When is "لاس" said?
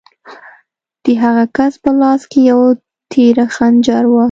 2.01-2.21